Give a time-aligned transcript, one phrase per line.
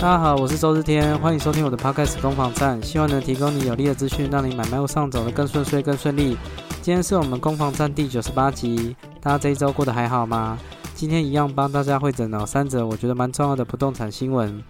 [0.00, 6.38] 大家好，我是周日天，欢迎收听我的 Podcast 攻防战，希望能提供你有力的资讯，让你买卖路上走得更顺遂、更顺利。
[6.80, 10.58] 今天是我们攻防战第九十八集，大家这一周过得还好吗？
[10.94, 14.64] 今天一样帮大家会诊哦三则我觉得蛮重要的不动产新闻，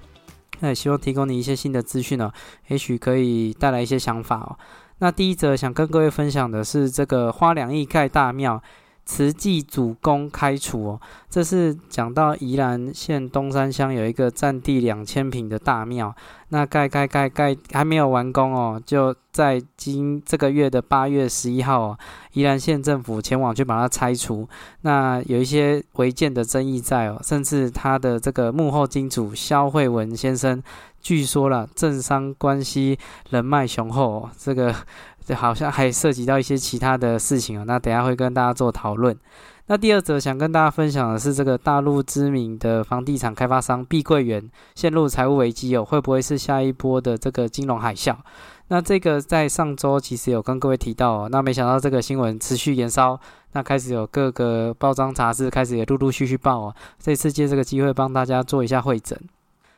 [0.58, 2.32] 那也希望提供你一些新的资讯哦，
[2.66, 4.58] 也许可以带来一些想法哦。
[4.98, 8.60] 那第一则想跟各位分享的是这个花两亿盖大庙。
[9.04, 16.14] 慈济主公开除哦，这是讲到宜兰县东山乡有一个占地两千平的大庙，
[16.50, 21.98] 那盖盖盖盖还没有完工哦，就在今这个月的八月十一号哦，
[22.34, 24.48] 宜兰县政府前往去把它拆除。
[24.82, 30.62] 那有一些违建的争议在哦，甚至他的这个幕后金主肖慧文先生，
[31.00, 32.96] 据说了政商关系
[33.30, 34.74] 人脉雄厚，哦这个。
[35.34, 39.16] 好像还涉及到一些其他的事情哦，那等下会跟大家做讨论。
[39.66, 48.16] 那第二则想跟大家分享的是，这个大陆知名的房地产开发商碧桂园陷入财务危机哦，会不会是下一波的这个金融海啸？
[48.66, 53.18] 那这个在上周其实有跟各位提到哦，那没想到这个新闻持续延烧，
[53.52, 59.16] 那开始有各个报章杂志开始也陆陆续续报哦，这次借这个机会帮大家做一下会诊。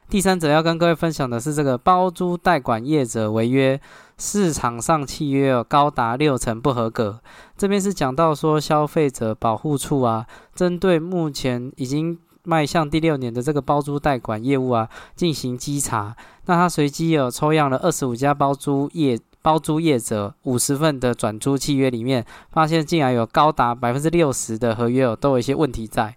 [0.09, 3.81] 第三者要跟各位分享的是这个包租代管业者违约，
[4.25, 7.21] 市场上契约哦高达六成不合格。
[7.59, 16.15] 这边是讲到说消费者保护处啊，针对目前已经迈向第六年的这个包租代管业务啊进行稽查。
[16.47, 26.15] 那他随机有抽样了二十五家包租业包租业者五十份的转租契约里面，发现竟然有高达百分之六十的合约哦都有一些问题在。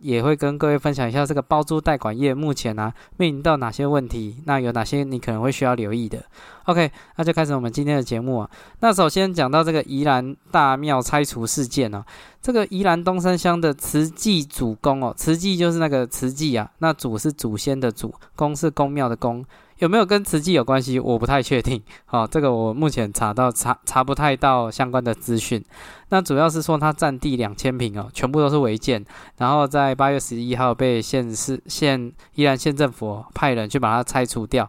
[0.00, 6.22] 也会跟各位分享一下这个包租代管业目前呢面临到哪些问题，那有哪些你可能会需要留意的。
[6.64, 8.50] OK，那就开始我们今天的节目啊。
[8.80, 12.04] 那首先讲到这个宜兰大庙拆除事件啊，
[12.42, 19.44] 这个宜兰东山乡的慈济祖公哦，慈济就是那个慈济啊，那祖是祖先的祖，公是公庙的公。
[19.78, 20.98] 有没有跟慈济有关系？
[20.98, 21.82] 我不太确定。
[22.06, 25.64] 好， 这个我目前查到查查不太到相关的资讯。
[26.10, 29.04] 那主要是说它占地两千平哦，全部都是违建。
[29.36, 34.68] 然后在八月十一号被县市县宜兰县政府派人去把它拆除掉。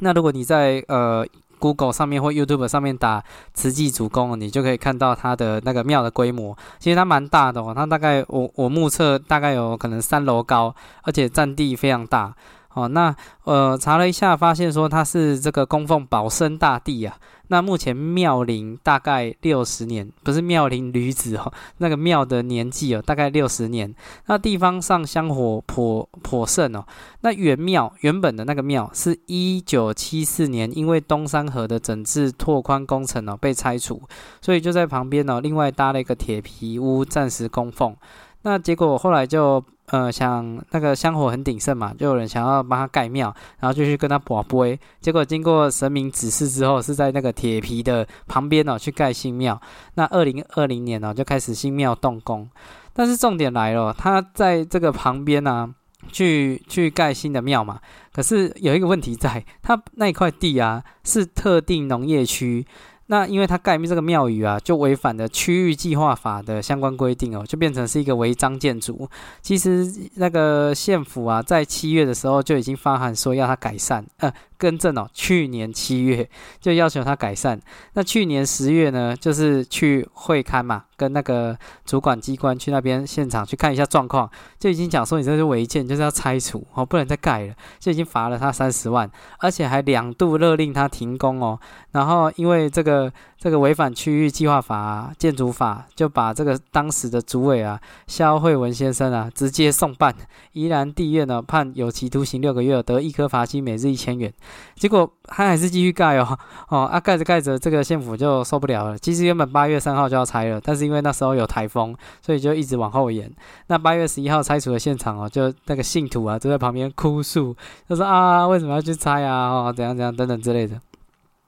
[0.00, 1.24] 那如果你在呃
[1.58, 3.22] Google 上面或 YouTube 上面打
[3.54, 6.56] 慈济主公，你就可以看到它的那个庙的规模。
[6.80, 12.34] 其实它蛮大的哦，它大概我我目测大概有可能三楼高，而且占地非常大。
[12.74, 17.16] 哦，那呃查了一下，发现说他是这个供奉保生大帝啊。
[17.48, 23.94] 那目前庙龄大概六十年，不是庙龄女子哦，那个庙的年纪哦，大概六十年。
[24.26, 26.82] 那地方上香火颇颇盛哦。
[27.20, 34.00] 那原庙原本的那个庙是一九七四年因为东山河的整治拓宽工程哦被拆除，
[34.40, 37.94] 所以就在旁边哦另外搭了一个铁皮屋暂时供奉。
[38.42, 39.62] 那结果后来就。
[39.92, 43.26] 呃，想那个香火很鼎盛嘛，就有人想要帮他盖庙，
[43.60, 44.80] 然后就去跟他卜杯。
[45.02, 49.60] 结果经过神明指示之后，是在那个铁皮的旁边哦，去盖新庙。
[49.96, 52.48] 那二零二零年呢，就开始新庙动工。
[52.94, 55.68] 但是重点来了，他在这个旁边呢，
[56.10, 57.78] 去去盖新的庙嘛。
[58.14, 62.66] 可是有一个问题在，他那块地啊，是特定农业区。
[63.12, 69.06] 那因为他盖这个庙宇啊，就违反了区域计划法的相关规定哦，就变成是一个违章建筑。
[69.42, 74.32] 其实那个县府啊，在七月的时候就已经发函说要他改善，呃。
[74.62, 76.28] 更正哦，去年七月
[76.60, 77.60] 就要求他改善。
[77.94, 84.30] 那去年十月呢，就是去会刊嘛，跟那个主管机关去那边现场去看一下状况，
[84.60, 91.58] 就已经讲说你这是违建，就是要拆除哦，不能再盖了，就已经罚了他三十万，而且还两度勒令他停工哦。
[91.90, 100.14] 然后因为这个这个违反区域计划法、建筑法，就把这个当时的主委啊肖慧文先生啊直接送办
[100.52, 104.32] 宜兰地院呢，判有期徒刑六个月，得一颗罚金，每日一千元。
[104.74, 108.98] 结果他还是继续盖哦， 哦啊盖着盖着，这个县府就受不了了。
[108.98, 113.30] 其实原本八月三号就要拆了，但是因为那时候有台风，所以就一直往后延。
[113.68, 117.54] 那八月十一号拆除的现场哦，就那个信徒啊，就在旁边哭诉，
[117.88, 119.50] 就说啊，为什么要去拆啊？
[119.50, 120.80] 哦，怎样怎样等等之类的。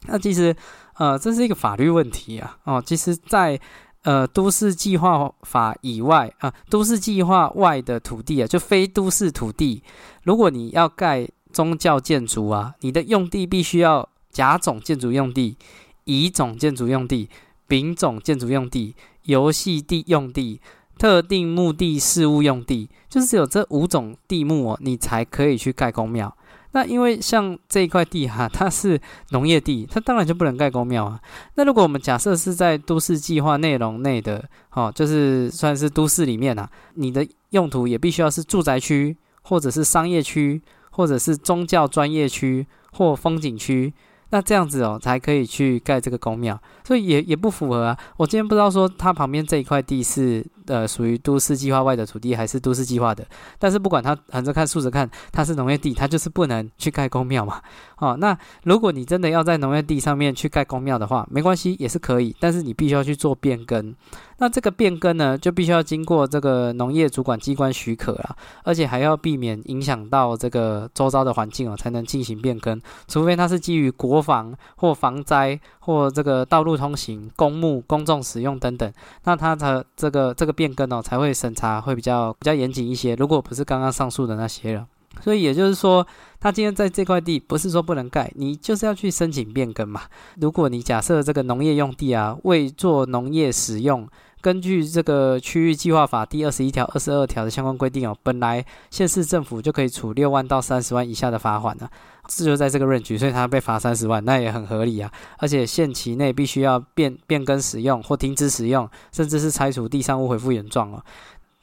[0.06, 0.54] 那其实
[0.98, 2.56] 呃，这是一个法律问题啊。
[2.64, 3.58] 哦，其实，在
[4.02, 9.82] 呃都市计划法以外啊，都市计划外的土地啊，就非都市土地，
[10.22, 11.28] 如果你要盖。
[11.54, 15.56] 宗教建筑啊，你的用地必须要甲种建筑用地、
[16.04, 17.30] 乙种建筑用地、
[17.68, 20.60] 丙种建筑用地、游戏地用地、
[20.98, 26.36] 特定目的事务用地，就是只有这五种地目哦，你才可以去盖公庙。
[26.72, 31.20] 那因为像这一块地哈，它是农业地，它当然就不能盖公庙啊。
[31.54, 40.60] 那如果我们假设是在都市计划内容内的，哦，就是算是都市里面啊，你的用途也必须要是住宅区或者是商业区。
[40.94, 43.92] 或者是宗教专业区或风景区。
[44.30, 47.96] 那这样子哦，才可以去盖这个公庙，所以也也不符合啊。
[48.16, 53.24] 我今天不知道说它旁边这一块地是呃属于都市计划外的土地，还是都市计划的。
[53.58, 57.60] 但是不管它横着看竖着看，它是农业地，它就是不能去盖公庙嘛。
[57.98, 63.94] 哦，那如果你真的要在农业地上面去盖公庙的话，没关系，也是可以，但是你必须要去做变更。
[64.38, 72.78] 那这个变更呢，就必须要经过这个农业主管机关许可啦，而且还要避免影响到这个周遭的环境哦，才能进行变更。
[73.06, 83.14] 除非它是基于国防或防灾或这个道路通行、公墓、公众使用等等，那它的这个这个变更哦，才会审查会比较比较严谨一些。
[83.16, 84.86] 如果不是刚刚上述的那些了。
[85.22, 86.04] 所以也就是说，
[86.40, 90.02] 他今天在这块地不是说不能盖，你就是要去申请变更嘛。
[90.40, 94.08] 如果你假设这个农业用地啊，未做农业使用，
[94.44, 101.88] 根据这个区域计划法第二十一条、二十二条的相关规定哦，本来县市政府就可以处六万到三十万以下的罚款呢，
[102.26, 105.10] 这就在这个 range，所以他被罚三十万，那也很合理啊。
[105.38, 111.02] 而且限期内必须要变变更使用或停止使用，甚至是拆除地上物恢复原状哦。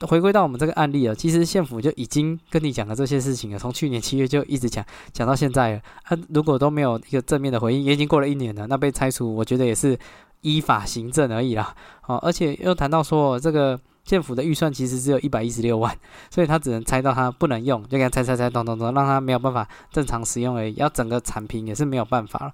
[0.08, 5.82] 回归到我们这个案例啊，其实县府就已经跟你讲了这些事情了，从去年七月就一直讲讲到现在了。
[6.04, 9.96] 他如果都没有一个正面的回应，也已经过了一年了，那被拆除，我觉得也是
[10.42, 11.76] 依法行政而已啦。
[12.08, 15.96] 哦，而且又谈到说，这个政府的预算其实只有一百一十六万，
[16.30, 20.74] 所以他只能猜到他不能用，就给他拆拆拆，咚咚咚，让他没有办法正常使用而已。
[20.76, 22.54] 要整个铲平也是没有办法了。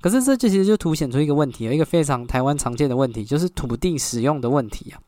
[0.00, 5.00] 可是这就其实就凸显出一个问题，一个非常台湾常见的问题，就是土地使用的问题啊。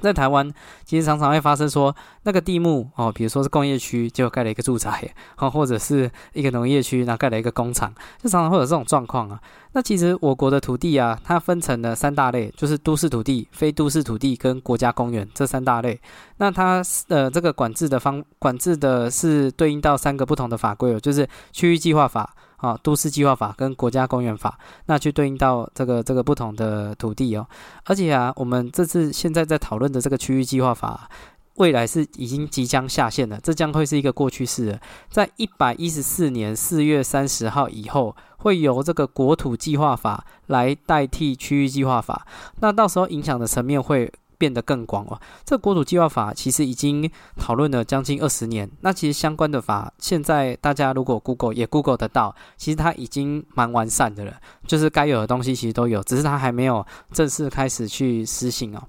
[0.00, 0.52] 在台湾，
[0.84, 9.40] 其实常常会发生说，那个地目哦，比如说是工业区，就盖了一个住宅，哦，或者是一个农业区，然后盖了一个工厂，就常常会有这种状况啊。
[9.72, 16.00] 那其实我国的土地啊，它分成了三大类，就是都市土地、非都市土地跟国家公园这三大类。
[16.38, 22.34] 那它的这个管制的方，管制的是对应到三个不同的法规哦，就是区域计划法。
[22.56, 27.46] 啊，都市计划法跟国家公园法，那去对应到这个这个不同的土地哦。
[27.84, 31.08] 而且啊，我们这次现在在讨论的这个区域计划法，
[31.56, 34.78] 未来是已经即将下线了，这将会是一个过去式。
[35.10, 42.26] 在一百一十四年四月三十号以后，会由这个国土计划法来代替区域计划法。
[42.60, 44.12] 那到时候影响的层面会。
[44.38, 45.20] 变得更广了。
[45.44, 48.70] 这国土计划法其实已经讨论了将近二十年。
[48.80, 54.34] 那其实相关的法，现在大家如果 Google 也 Google 得到，其实它已经蛮完善的了。
[54.66, 58.82] 就是该有的东西其实都有，只是它还没有正式开始去施行哦。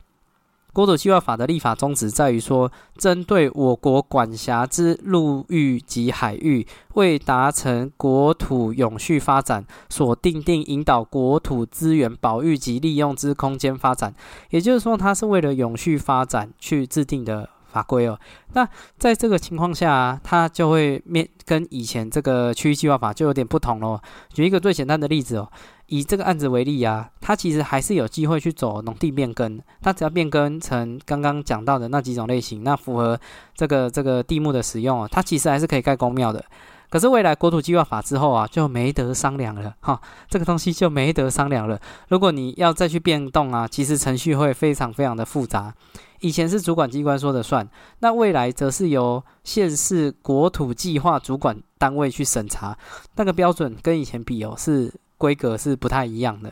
[0.74, 14.14] 国土计划法的立法宗旨在于说，针对我国管辖之陆域及海域，为达成国土永续发展，所定定引导国土资源保育及利用之空间发展。
[14.52, 17.50] 也就是说，它是为了永续发展去制定的。
[17.70, 18.18] 法规哦，
[18.54, 18.68] 那
[18.98, 24.00] 在这个情况下，它就会面跟以前这个区域计划法就有点不同喽。
[24.34, 25.52] 举一个最简单的例子哦，
[25.88, 33.20] 以这个案子为例啊，它其实还是有机会去走农地变更，它只要变更成刚刚讲到的那几种类型，那符合
[33.56, 36.44] 这个这个地目的使用啊，它其实还是可以盖公庙的。
[36.90, 41.78] 可是未来国土计划法之后啊，就没得商量了哈，这个东西就没得商量了。
[42.08, 45.74] 如果你要再去变动啊，其实程序会非常非常的复杂。
[46.22, 47.68] 以前是主管机关说的算，
[48.00, 52.78] 那未来则是由县市国土计划主管单位去审查，
[53.18, 56.52] 那个标准跟以前比哦，是规格是不太一样的。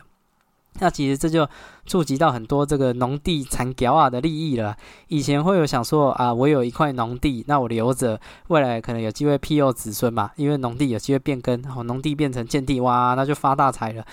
[0.78, 1.48] 那其实这就
[1.86, 4.76] 触及到很多这个农地产屌啊的利益了。
[5.08, 14.04] 以前会有想说啊，我有一块农地，那我留着，未来可能有机会庇佑子孙嘛，因为农地有机会变更，农地变成建地，哇，那就发大财了。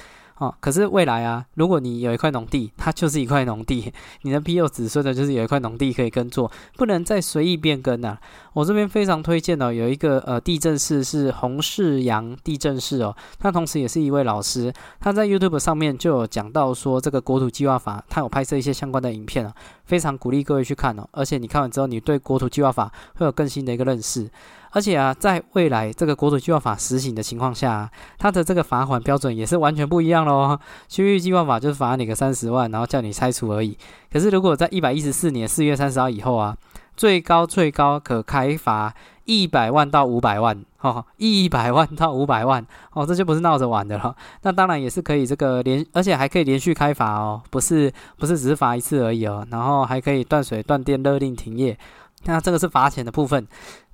[0.43, 8.19] 哦，可是未来啊，如果你有一块农地，它就是一块农地， 你的庇佑子孙的，就是有一块农地可以耕作，不能再随意变更了。
[8.51, 19.53] 我这边非常推荐哦，有一个呃地震室是洪世阳地震室哦，他同时也是一位老师，他在 YouTube 上面就有讲到说这个国土计划法，他有拍摄一些相关的影片啊，
[19.85, 24.29] 非常鼓励各位去看哦，而且你看完之后，你对国土计划法会有更新的一个认识。
[24.73, 30.59] 而且啊，在未来这个国土计划法实行的情况下，它的这个罚款标准也是完全不一样喽。
[30.87, 33.77] 区域计划法就是罚你个三十万，然后叫你拆除而已。
[34.11, 36.57] 可是如果在一百一十四年四月三十号以后啊，
[36.97, 38.93] 最高最高可开罚
[39.25, 44.15] 一百万到五百万，哦，一百万到五百万，哦，这就不是闹着玩的了。
[44.41, 51.77] 那当然也是可以这个连，而且还可以连续开罚哦，不是不是只是罚一次而已哦，然后还可以断水断电勒令停业。
[52.25, 53.45] 那这个是罚钱的部分。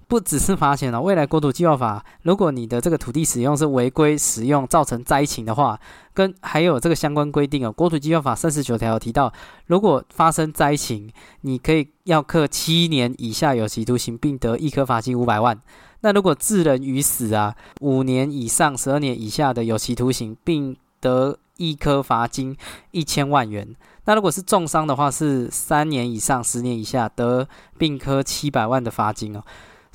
[0.09, 5.79] 不只是罚钱了，未来国土计划法，如果你的这个土地使用是违规使用，造成灾情的话，
[6.15, 9.31] 跟还有这个相关规定哦，国土计划法三十九条提到，
[9.67, 11.07] 如果发生灾情，
[11.41, 15.55] 你可以要克七年以下有期徒刑，并得一颗罚金五百万。
[16.01, 22.57] 那如果致人于死啊，五年以上十二年以下的有期徒刑，并得一颗罚金
[22.89, 23.75] 一千万元。
[24.05, 27.47] 那如果是重伤的话，是三年以上十年以下得
[27.77, 29.43] 并科七百万的罚金哦。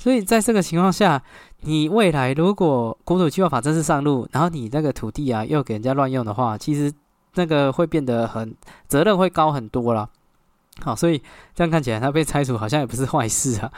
[0.05, 1.19] 所以在这个情况下，
[1.61, 6.93] 你未来如果国土计划法正式上路，然后你那个土地啊又给人家乱用的话，其实
[7.33, 8.55] 那个会变得很
[8.87, 10.07] 责任会高很多了。
[10.83, 11.23] 好，所以
[11.55, 13.71] 这样看起来，它被拆除好像也不是坏事啊。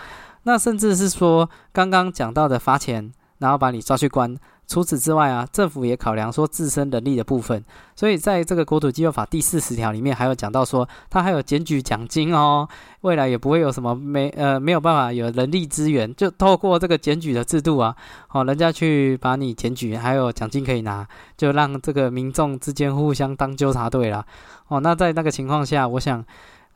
[0.44, 4.36] 那甚至是说，刚刚讲到的罚钱，然后把你抓去关。
[4.68, 7.64] 除此之外啊，政府也考量说自身能力的部分。
[7.96, 12.68] 所以在这个国土计划法第四十条里面，还有讲到说，他还有检举奖金哦。
[13.02, 17.96] 未来也不会有什么没呃没有办法有人力资源，就透过这个检举的制度啊，
[18.32, 21.08] 哦，人家去把你检举，还有奖金可以拿，
[21.38, 24.26] 就让这个民众之间互相当纠察队啦。
[24.68, 26.24] 哦，那在那个情况下，我想。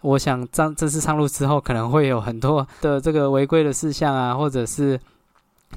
[0.03, 4.99] 我想，正正式上路之后，可能会有很多的这个违规的事项啊，或者是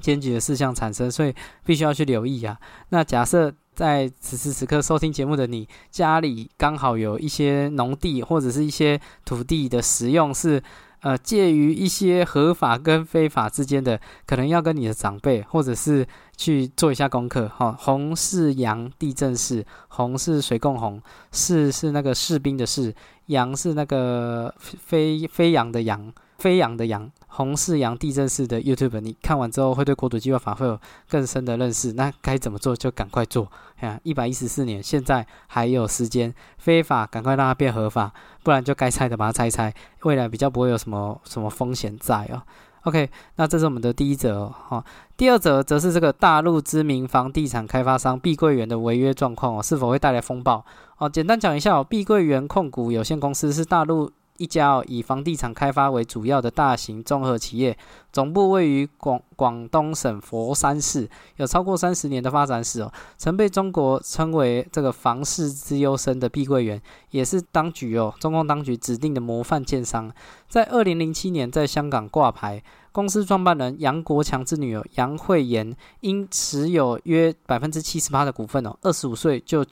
[0.01, 1.35] 检举的事项产生，所以
[1.65, 2.59] 必须要去留意啊。
[2.91, 10.63] 那假设在此时此刻收听节目的你，家里刚好有一些农地或者是一些土地的使用是。
[11.05, 17.47] 呃，介于一些合法跟非法之间的，可能要跟你的长辈，或者是去做一下功课。
[17.47, 22.95] 哈，红是阳地震士，红是水共红，士是那个士兵的士，
[23.27, 27.13] 阳是那个飞飞扬的扬，飞扬的扬。
[27.37, 31.93] 红四阳地震式的 YouTube，你看完之后会对国土计划法会有更深的认识。
[31.95, 33.51] 那该怎么做就赶快做。
[33.81, 38.13] 呀，一百一十四年，现在还有时间，非法赶快让它变合法，
[38.45, 39.75] 不然就该拆的把它拆拆，
[40.05, 42.41] 未来比较不会有什么什么风险在哦。
[42.83, 44.85] OK，那这是我们的第一则哈。
[45.17, 50.65] 第二则则是这个大陆知名房地产开发商碧桂园的违约状况哦，是否会带来风暴？
[50.99, 54.13] 哦，简单讲一下哦，碧桂园控股有限公司是大陆。
[54.37, 57.77] 一家，以房地产开发为主要的大型综合企业，
[58.13, 62.93] 总部位于广广东省佛山市，有超过三十年的发展史哦。
[63.17, 70.13] 曾被中国称为这个房市之优生的碧桂园，也是当局哦，中共当局指定的模范建商。
[70.49, 72.61] 在二零零七年在香港挂牌，
[72.91, 79.65] 公司创办人杨国强之女儿杨惠妍，因持有约百分之七十八的股份哦，二十五岁就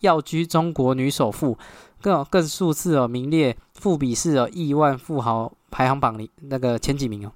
[0.00, 1.58] 要居中国女首富。
[2.00, 7.32] 更更数次哦，名列富比士哦亿万富豪排行榜里那个前几名哦。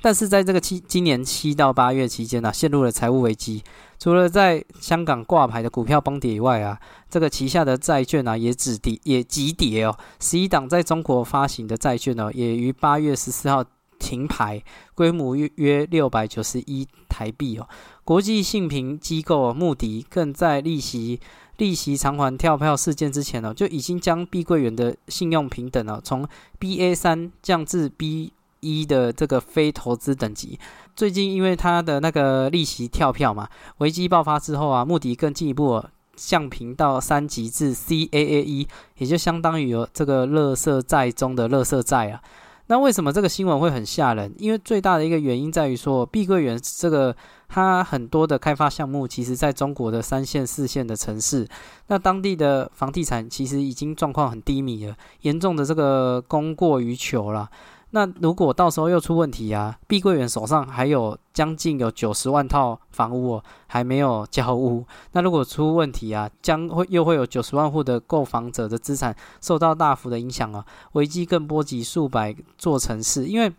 [0.00, 3.62] 但是在这个七今年七到八月期间呢，陷入了财务危机。
[3.98, 6.78] 除了在香港挂牌的股票崩跌以外啊，
[7.10, 9.98] 这个旗下的债券啊也止跌也急跌哦。
[10.20, 13.64] 十一档在中国发行的债券呢，也于八月十四号
[13.98, 14.62] 停牌，
[14.94, 17.68] 规模约约六百九十一台币哦。
[18.04, 21.18] 国际信评机构穆迪更在利息。
[21.58, 26.26] 利息偿还跳票事件之前呢，就已经将碧桂园的信用平等呢，从
[26.58, 30.58] BA 三降至 B 一的这个非投资等级。
[30.96, 33.48] 最近因为它的那个利息跳票嘛，
[33.78, 35.84] 危机爆发之后啊，穆迪更进一步
[36.16, 42.20] 降评到三级至 CAA 一，也就相当于有这个乐色债中的乐色债啊。
[42.68, 44.32] 那为什么这个新闻会很吓人？
[44.38, 47.16] 因为最大的一个原因在于说，碧桂园这个
[47.48, 51.48] 它很多的开发项目，其实在中国的三线、四线的城市，
[51.86, 57.50] 那当地的房地产其实已经状况很低迷了，严重的这个供过于求了。
[57.90, 64.84] 那如果到时候又出问题啊，碧桂园手上还有将近有九十万套房屋哦，还没有交屋。
[65.12, 73.52] 那如果出问题啊，将会又会有九十万户的购房者的资产受到大幅的影响啊，危机更波及数百座城市，因为。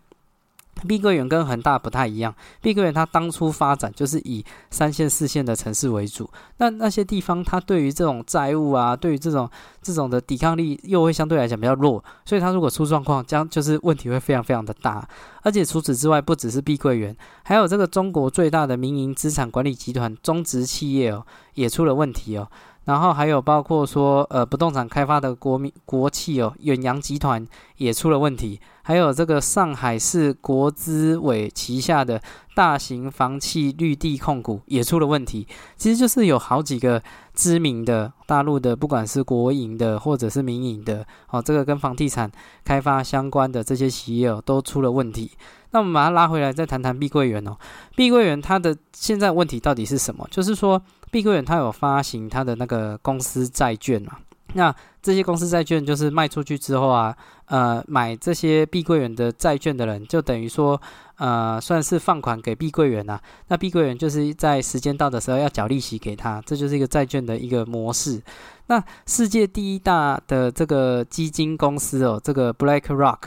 [0.86, 9.48] 碧桂园跟恒大不太一样，碧桂园它当初发展就是以三线、四线的城市为主，那那些地方它对于这种债务啊，对于这种
[9.82, 15.06] 这种的抵抗力又会相对来讲比较弱，所以它如果出状况，将就是问题会非常非常的大。
[15.42, 22.46] 而且除此之外，不只是碧桂园，还有这个中国最大的民营资产管理集团中植企业哦，也出了问题哦。
[22.90, 32.20] 然后还有包括说，呃，不动产开发的国民国企哦，远洋集团也出了问题，还有这个上海市国资委旗下的
[32.52, 35.46] 大型房企绿地控股也出了问题。
[35.76, 37.00] 其实就是有好几个
[37.32, 42.28] 知名的大陆的，不管是国营的或者是民营的，哦，这个跟房地产
[42.64, 45.30] 开发相关的这些企业哦，都出了问题。
[45.70, 47.56] 那我们把它拉回来，再谈谈碧桂园哦。
[47.94, 50.26] 碧桂园它的现在问题到底是什么？
[50.28, 50.82] 就是说。
[51.10, 54.18] 碧桂园它有发行它的那个公司债券嘛？
[54.54, 60.80] 那这些公司债券就是卖出去之后啊，呃，买这些碧桂园的债券的人，就等于说，
[61.18, 63.20] 呃，算是放款给碧桂园呐。
[63.46, 68.20] 那碧桂园就是在时间到的时候要缴利息给他，这就是一个债券的一个模式。
[68.66, 73.18] 那世界第一大的这个基金公司哦，这个 BlackRock，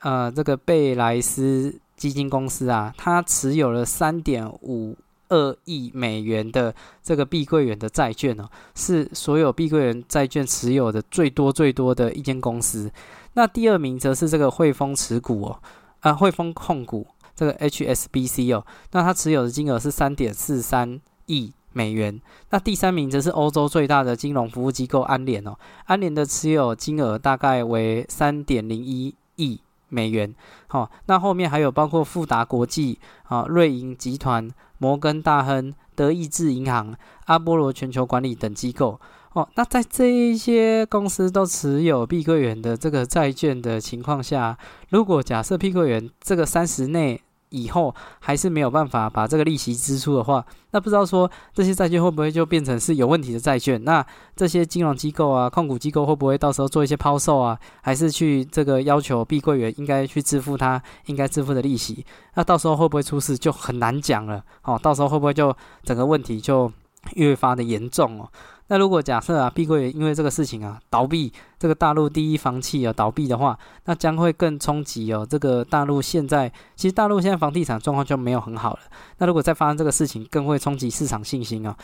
[0.00, 1.78] 呃，这个贝莱斯。
[2.00, 4.96] 基金公司啊，它持有了三点五
[5.30, 12.92] 二亿美元的这个碧桂园的债券哦，是所有碧桂园债券持有的最多最多的一间公司。
[13.32, 15.62] 那第二名则是这个汇丰持股哦，
[16.00, 22.20] 啊，汇丰控股这个 HSBC 哦，那它持有的金额是三点四三亿美元。
[22.50, 29.60] 那第三名则是欧洲最大的金融服务机构安联哦，安联的持有金额大概为三点零一亿
[29.90, 30.34] 美元。
[30.68, 38.98] 好，那后面还有包括富达国际啊、瑞银集团、摩根大亨、德意志银行、阿波罗全球管理等机构。
[39.32, 47.20] 哦，那在这一些公司都持有碧桂园的这个债券的情况下，如果假设碧桂园这个三十内
[47.50, 53.82] 以后还是没有办法把这个利息支出的话，那不知道说这些债券会不会就变成是有问题的债券？
[53.84, 54.04] 那
[54.34, 62.04] 这些金融机构啊、控股机构会不会到时候做一些抛售啊，还是去这个要求碧桂园应该去支付它应该支付的利息？
[62.34, 64.42] 那到时候会不会出事就很难讲了。
[64.62, 66.70] 哦，到时候会不会就整个问题就
[67.14, 68.28] 越发的严重哦？
[68.70, 75.26] 那如果假设啊，碧桂园因为这个事情啊倒闭，这个大陆第一房企啊倒闭的话，那将会更冲击哦。
[75.28, 78.80] 这个大陆现在其实大陆现在房地产状况就没有很好了。
[79.18, 81.76] 那如果再发生这个事情，更会冲击市场信心啊。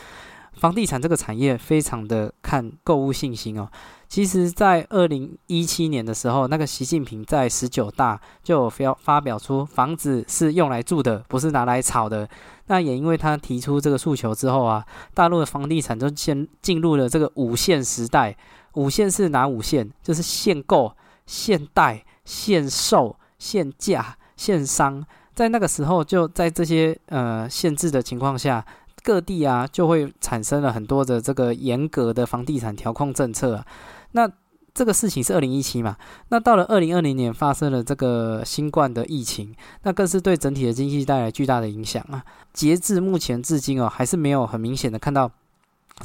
[0.56, 3.68] 房地产这个产业非常的看购物信心哦。
[4.08, 12.28] 其实，在二零一七年的时候，那个习近平在十九大就发发表出房子是用来住的，不是拿来炒的。
[12.66, 18.36] 那也因为他提出这个诉求之后啊，大陆的房地产就进进入了这个五线时代。
[18.75, 19.90] 五线是哪五线？
[20.02, 20.94] 就是限购、
[21.26, 25.04] 限贷、限售、限价、限商。
[25.34, 28.64] 在那个时候，就在这些呃限制的情况下，
[29.06, 33.64] 各地啊就会产生了很多的这个严格的房地产调控政策。
[34.10, 34.28] 那
[34.75, 35.96] 这个事情是二零一七嘛？
[36.30, 42.25] 那到了二零二零年发生了这个新冠的疫情，那更是对整体的经济带来巨大的影响啊！
[42.52, 45.30] 截至目前至今哦，还是没有很明显的看到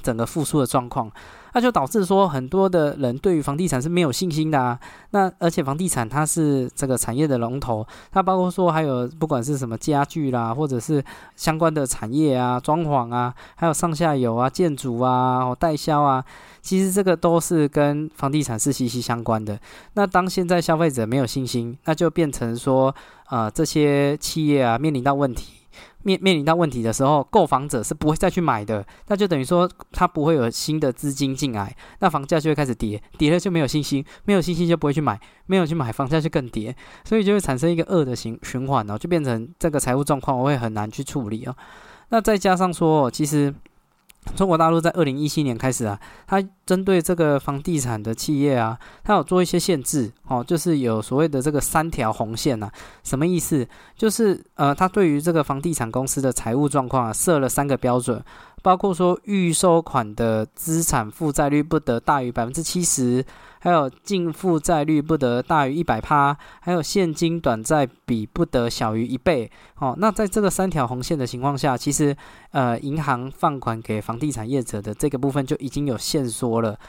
[0.04, 1.12] 整个复苏的状况。
[1.54, 4.80] 那就导致说很多的人对于房地产是没有信心的啊。
[5.12, 11.04] 那而且房地产它是这个产业的龙头，它包括说还有不管是什么家具啦，或者是
[11.36, 16.24] 相关的产业啊、装潢啊，还有上下游啊、建筑啊、代销啊，
[16.62, 19.60] 其实这个都是跟房地产是息息相关的。
[19.94, 22.96] 那当现在消费者没有信心，那就变成说
[23.30, 25.61] 呃这些企业啊面临到问题。
[26.04, 41.56] 面面临到问题的时候，购房者是不会再去买的，那就等于说他不会有新的资金进来，那房价就会开始跌，跌了就没有信心，没有信心就不会去买，没有去买，房价就更跌，所以就会产生一个恶的循循环哦，就变成这个财务状况我会很难去处理哦。
[42.10, 43.54] 那再加上说，其实。
[44.36, 46.40] 中国大陆在二零一七年开始啊，它
[46.72, 52.72] 针对这个房地产的企业啊，它有做一些限制哦，就是有所谓的这个三条红线呐。
[53.04, 53.68] 什么意思？
[53.98, 58.24] 就是呃，它对于这个房地产公司的财务状况啊，设了三个标准。
[58.64, 63.26] 包括说预收款的资产负债率不得大于百分之七十，
[63.58, 69.50] 还有净负债率不得大于一百趴，还有现金短债比不得小于一倍。
[69.80, 72.16] 哦，那在这个三条红线的情况下，其实
[72.52, 76.80] 呃，银行放款给房地产业者的这个部分就已经有限缩了。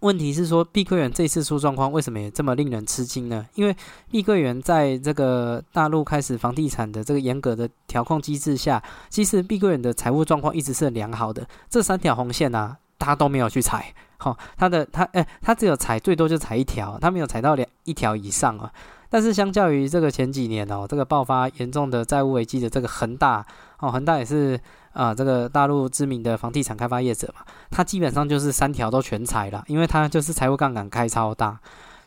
[0.00, 3.46] 问题是说，碧桂园这次出状况，为什么也这么令人吃惊呢？
[3.54, 3.76] 因为
[4.10, 11.46] 碧桂园在这个大陆开始房地产的这个严格的调控机制下，其实碧桂园的财务状况一直是良好的。
[11.68, 18.72] 这三条红线呢，他都没有去踩，好，他的他哎，他只有踩最多就踩一条，他没有踩到两一条以上啊。
[19.10, 23.46] 但是相较于这个前几年哦，这个爆发严重的债务危机的这个恒大
[23.78, 24.58] 哦，恒大也是。
[24.92, 31.58] 啊，这个大陆知名的房地产开发业者嘛，他基本上就是三条都全踩了，因为他就是财务杠杆开超大，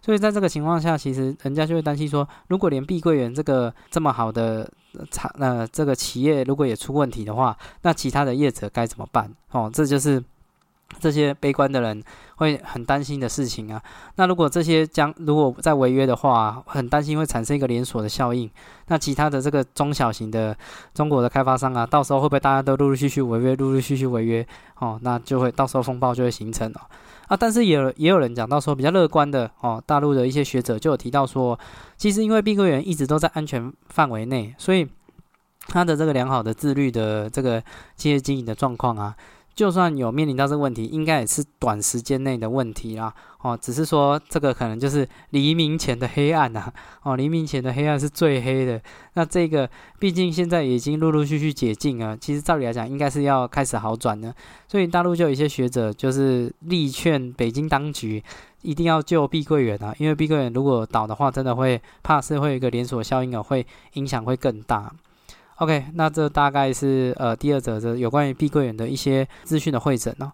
[0.01, 4.69] 所以在这个情况下，其实人家就会担心说，如果连碧桂园这个这么好的
[5.11, 9.31] 产，呃这个企业如果也出问题的话，那其他的业者该怎么办？
[9.51, 10.23] 哦，这就是。
[10.99, 12.01] 这些悲观的人
[12.37, 13.81] 会很担心的事情啊。
[14.15, 18.49] 那如果这些将如果在违约的话，很担心会产生一个连锁的效应。
[18.87, 20.55] 那其他的这个中小型的
[20.93, 24.45] 中国的开发商啊，到时候会不会大家都陆陆续续违约，陆陆续续违约？
[24.79, 26.81] 哦，那就会到时候风暴就会形成了
[27.27, 27.35] 啊。
[27.35, 31.59] 但是也也有人讲到说比较乐观的哦，大陆的一些学者就有提到说，
[31.97, 34.87] 其实因为碧桂园一直都在安全范围内，所以
[35.67, 37.61] 它的这个良好的自律的这个
[37.95, 39.15] 企业经营的状况啊。
[39.55, 43.13] 就算有面临到这个问题，应该也是短时间内的问题啦。
[43.41, 46.71] 哦，只是说这个可能就是黎明前的黑暗呐。
[47.03, 48.81] 哦，黎明前的黑暗是最黑的。
[49.13, 54.33] 那这个毕竟现在已经陆陆续续解禁了，其实照理来讲应该是要开始好转了。
[54.67, 58.21] 所以大陆就有一些学者就是力劝北京当局
[58.61, 64.91] 一定要救碧桂园啊，因为碧桂园如果倒的话，真的会怕是会有一个连锁效应啊，会影响会更大。
[65.57, 70.29] OK，那这大概是呃第二则的有关于碧桂园的一些资讯的会诊哦。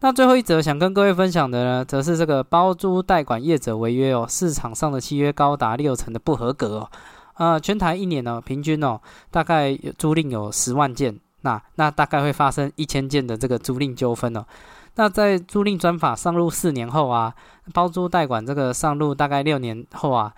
[0.00, 6.90] 那最后一则想跟各位分享的呢，则是这个包租代管业者违约哦，市场上的契约高达六成的不合格哦。
[7.34, 8.98] 呃，全台一年呢，平均哦，
[9.30, 14.44] 大概租赁有十万件，那那大概会发生一千件的这个租赁纠纷哦。
[14.94, 17.34] 那在租赁专法上路四年后啊，
[17.74, 20.32] 包租代管这个上路大概六年后啊。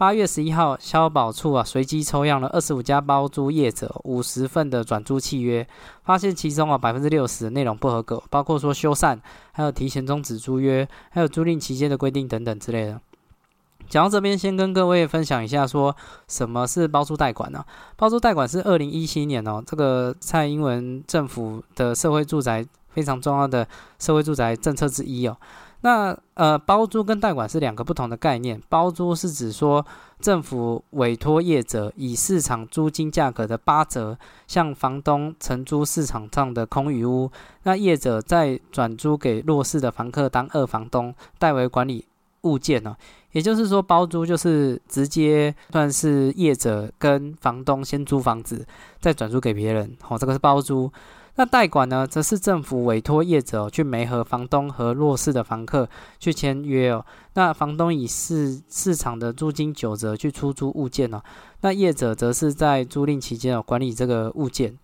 [0.00, 5.68] 八月十一号，消保处啊随机抽样了二十五家包租业者五十份的转租契约，
[6.04, 9.20] 发现其中啊百分之六十的内容不合格，包括说修缮、
[9.52, 12.98] 还有提前终止租约、还有租赁期间的规定等等之类的。
[13.90, 15.94] 讲到这边，先跟各位分享一下，说
[16.26, 17.62] 什么是包租代管呢？
[17.96, 25.36] 包租代管是二零一七年哦，这个蔡英文政府的社会住宅非常重要的社会住宅政策之一哦。
[25.82, 28.60] 那呃，包租跟代管是两个不同的概念。
[28.68, 29.84] 包租是指说
[30.20, 37.30] 政府委托业者以市场租金价格的八折向房东承租市场上的空余屋，
[37.62, 42.04] 那业者再转租给弱势的房客当二房东，代为管理
[42.42, 42.96] 物件呢。
[43.32, 48.66] 也就是说，包租就是直接算是业者跟房东先租房子，
[49.00, 49.96] 再转租给别人。
[50.02, 50.92] 好，这个是包租。
[51.40, 57.02] 那代管呢，则是政府委托业者去媒合房东和弱势的房客去签约哦。
[57.32, 61.22] 那房东以市市场的租金九折去出租物件呢。
[61.62, 64.76] 那业者则是在租赁期间哦管理这个物件。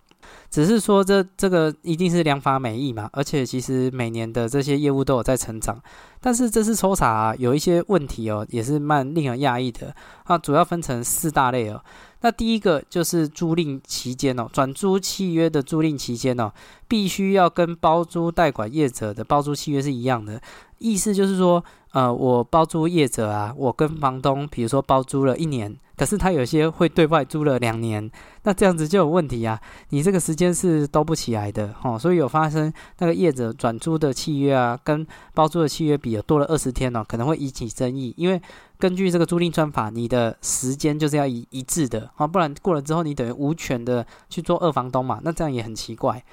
[0.49, 5.81] 只是说这这个一定是良法美意嘛，而且其实每年的这些业务都有在成长，
[6.21, 10.37] 但是这次抽查有一些问题哦，也是蛮令人讶异的啊。
[10.37, 11.81] 主要分成四大类哦。
[12.21, 16.51] 那第一个就是租赁期间哦，转租契约的租赁期间哦，
[16.87, 20.41] 必须要跟包租代管业者的包租契约是一样的，
[20.79, 21.63] 意思就是说。
[21.97, 28.11] 呃，我包租业者啊，我跟房东，比如说包租了一年，可是他有些会对外租了两年，
[28.43, 38.39] 那这样子就有问题啊，你这个时间是兜不起来的哦，所以有发生那个业者转租的契约啊，跟包租的契约比有多了二十天哦，可能会引起争议，因为
[38.77, 46.23] 根据这个租赁专法，你的时间就是要一一致的啊，不然过了之后你等于无权的去做二房东嘛，那这样也很奇怪。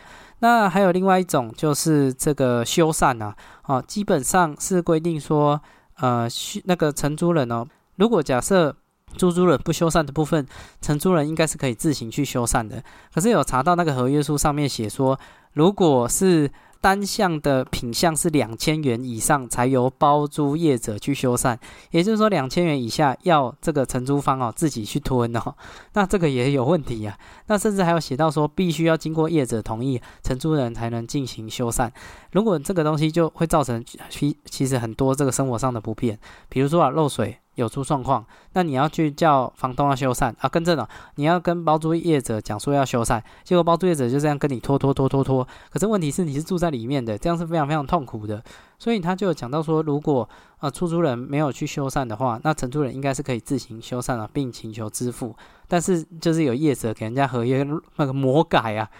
[0.44, 5.58] 那还有另外一种就是这个修缮啊，哦，基本上是规定说，
[5.96, 6.28] 呃，
[6.64, 7.64] 那个承租人哦，
[7.96, 8.76] 如果假设
[9.16, 10.46] 租租人不修缮的部分，
[10.82, 12.84] 承租人应该是可以自行去修缮的。
[13.14, 15.18] 可是有查到那个合约书上面写说，
[15.54, 16.50] 如果是
[16.84, 21.56] 单项的品项是两千元以上，才由包租业者去修缮，
[21.92, 25.54] 也就是说两千元以下要这个承租方哦自己去吞哦，
[25.94, 27.18] 那这个也有问题呀。
[27.46, 31.90] 那甚至还有写到说，必须要经过业者同意，承租人才能进行修缮。
[32.32, 36.18] 如果这个东西就会造成其其实很多这个生活上的不便，
[36.50, 37.38] 比如说啊漏水。
[37.54, 45.46] 有出状况，那你要去叫房东要修缮啊，更正了，你要跟包租业者讲说要修缮，结果包租业者就这样跟你拖拖拖拖拖。
[45.70, 48.42] 可是问题是你是住在里面的，这样是非常非常痛苦的。
[48.78, 55.34] 所以他就讲到说，如果呃出租人没有去修缮的话，那承租人应该是可以自行修缮了，并请求支付。
[55.68, 58.90] 但是就是有业者给人家合约那个魔改啊，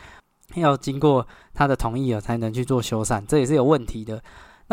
[0.55, 4.23] 要经过他的同意了才能去做修缮，这也是有问题的。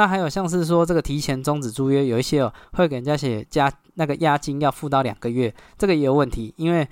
[0.02, 6.88] 那还有像是说这个提前终止租约，有一些哦会给人家写加那个押金要付到两个月，这个也有问题，因为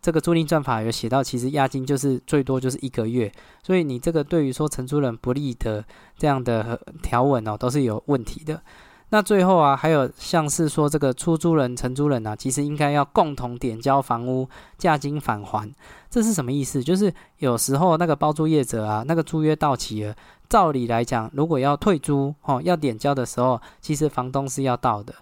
[0.00, 3.32] 这个租赁转法有写到，其实押金就是最多就是一个月，
[3.64, 5.84] 所以你这个对于说承租人不利的
[6.16, 8.62] 这样的条文哦都是有问题的。
[9.08, 14.48] 那最后啊，还有像是说这个出租人、承租人啊，其实应该要共同点交房屋
[14.78, 15.68] 价金返还，
[16.08, 16.80] 这是什么意思？
[16.80, 20.14] 就是有时候那个包租业者啊，那个租约到期了。
[20.52, 25.14] 照理来讲，如果要退租哦，要点交的时候，其实房东是要到的。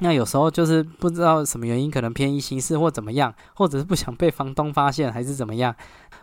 [0.00, 5.74] 那有时候就是不知道什么原因，可能偏移形式或怎么样，或者是不想被房东发现，还是怎么样，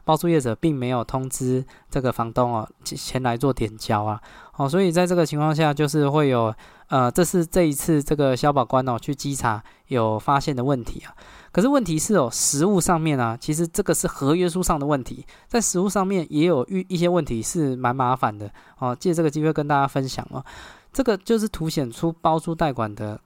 [0.03, 4.21] 包租业者并没有通知这个房东哦，前来做点交啊。
[4.57, 6.53] 哦，所以在这个情况下，就是会有
[6.87, 11.15] 呃，这是这一次这个消保官哦去稽查有发现的问题啊。
[11.53, 18.95] 可是问题是哦，实物上面啊，其实这个是合约书上的问题，在实物上面也有遇一些问题，是蛮麻烦的哦。
[18.99, 20.43] 借这个机会跟大家分享哦，
[20.91, 23.19] 这个就是凸显出包租代管的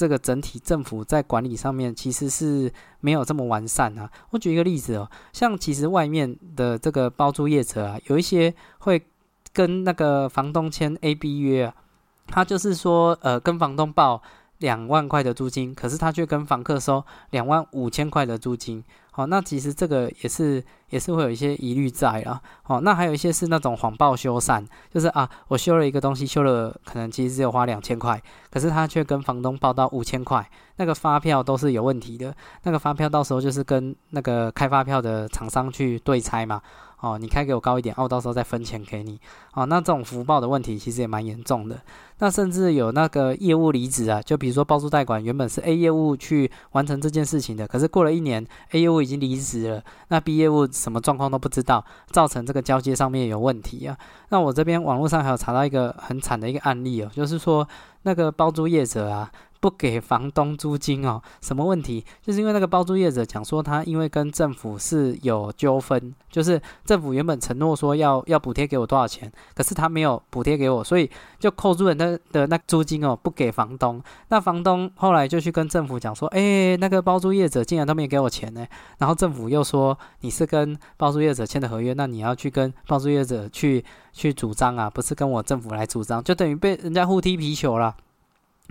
[0.00, 4.10] 这个整体政府在管理上面其实是没有这么完善啊。
[4.30, 9.02] 我举一个例子哦，像其实外面的这个包租业者啊，有一些会
[9.52, 11.74] 跟那个房东签 A B 约啊，
[12.28, 14.22] 他就是说呃跟房东报
[14.56, 18.82] 两万块的租金，可是他却跟房客收两万五千块的租金。
[19.12, 22.40] 好，那其实这个也是也是会有一些疑虑在啊。
[22.62, 32.34] 好，那还有一些是那种谎报修缮，就是啊，我修了一个东西，修了可能其实只有花两千块，可是他却跟房东报到五千块，那个发票都是有问题的。
[32.62, 36.62] 那个发票到时候就是跟那个开发票的厂商去对拆嘛。
[37.00, 39.18] 哦，你开给我高一点，哦，到时候再分钱给你。
[39.54, 41.80] 哦，那这种福报的问题其实也蛮严重的。
[42.18, 53.96] 那甚至有那个业务离职啊，就比如说包租代管原本是 A 业务去完成这件事情的，可是过了一年，A 业务已经离职了，那 B 业务什么状况都不知道，造成这个交接上面有问题啊。
[54.28, 57.66] 那我这边网络上还有查到一个很惨的一个案例哦，就是说
[58.02, 59.30] 那个包租业者啊。
[59.60, 62.02] 不给房东租金哦，什么问题？
[62.22, 74.02] 就是因为那个包租业者讲说，他因为跟政府是有纠纷，就是政府原本承诺说要要补贴给我多少钱，可是他没有补贴给我，所以就扣住人的的那租金哦，不给房东。
[74.28, 78.66] 那房东后来就去跟政府讲说，哎，那个包租业者竟然都没给我钱呢。
[78.98, 87.94] 然后政府又说你是跟包租业者签的合约，那你要去跟包租业者去去主张啊，不是跟我政府来主张，就等于被人家互踢皮球了。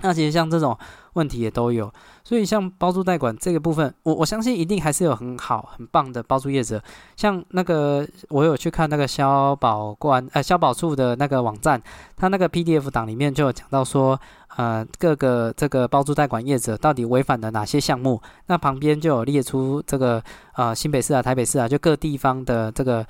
[0.02, 0.78] 那其实像这种
[1.14, 1.92] 问题也都有，
[2.24, 6.82] 所以像包租代管这个部分，我我相信一定还是有很好很棒的包租业者。
[7.16, 11.82] 像那个我有去看那个消保官呃消保处的那个网站，
[12.16, 14.20] 他那个 PDF 档里面就有讲到说，
[14.56, 23.06] 呃各个这个包租代管业者到底违反了哪些项目，那旁边就有列出这个呃新北市啊台北市啊就各地方的这个。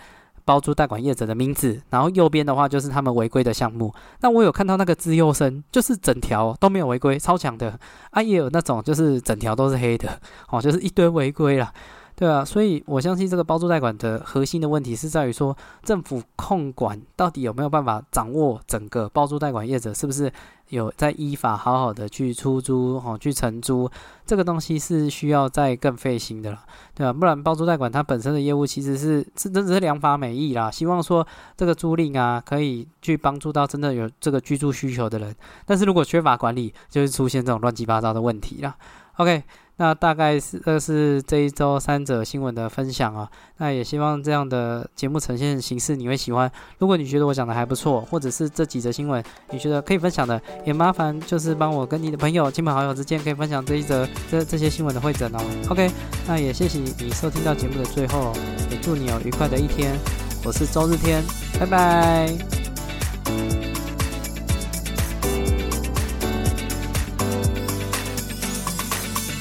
[0.50, 3.94] 包租代管业者的名字，然后右边的话就是他们违规的项目。
[4.22, 8.20] 那我有看到那个资优生，就是整条都没有违规，超强的啊！
[8.20, 11.72] 也有那种就是整条都是黑的，哦，就是一堆违规了。
[12.20, 20.30] 对啊，所以我相信这个包租代管的核心的问题是在于说，政府控管到底有没有办法掌握整个包租代管业者是不是
[20.68, 23.90] 有在依法好好的去出租哦，去承租，
[24.26, 26.60] 这个东西是需要再更费心的了，
[26.94, 27.14] 对吧？
[27.14, 35.34] 不然包租代管它本身的业务其实是是真只是良法美意啦，希望说这个租赁啊可以去帮助到真的有这个居住需求的人，
[35.66, 38.76] 但是如果缺乏管理，就会出现这种乱七八糟的问题啦。
[39.20, 39.44] OK。
[39.82, 43.26] 那大概是这是这一周三者新闻的分享啊，
[43.60, 46.52] 那也希望这样的节目呈现形式你会喜欢。
[46.80, 55.40] 如果你觉得我讲的还不错，或者是这几则新闻你觉得可以分享的，也麻烦就是帮我跟你的朋友、亲朋好友之间可以分享这一则这这些新闻的会诊哦。
[55.70, 55.90] OK，
[56.28, 58.34] 那也谢谢你收听到节目的最后，
[58.70, 59.98] 也祝你有愉快的一天。
[60.44, 61.24] 我是周日天，
[61.58, 63.59] 拜拜。